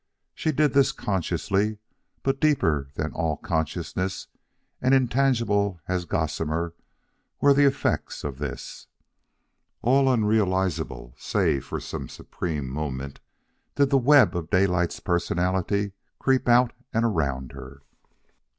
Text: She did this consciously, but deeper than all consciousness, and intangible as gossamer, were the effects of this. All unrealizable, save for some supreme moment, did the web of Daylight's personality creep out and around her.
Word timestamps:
She 0.33 0.51
did 0.51 0.73
this 0.73 0.91
consciously, 0.91 1.77
but 2.23 2.39
deeper 2.39 2.87
than 2.95 3.11
all 3.13 3.37
consciousness, 3.37 4.29
and 4.81 4.95
intangible 4.95 5.79
as 5.87 6.05
gossamer, 6.05 6.73
were 7.39 7.53
the 7.53 7.65
effects 7.65 8.23
of 8.23 8.39
this. 8.39 8.87
All 9.83 10.11
unrealizable, 10.11 11.13
save 11.19 11.65
for 11.65 11.79
some 11.79 12.09
supreme 12.09 12.67
moment, 12.67 13.19
did 13.75 13.91
the 13.91 13.99
web 13.99 14.35
of 14.35 14.49
Daylight's 14.49 14.99
personality 14.99 15.91
creep 16.17 16.49
out 16.49 16.73
and 16.91 17.05
around 17.05 17.51
her. 17.51 17.83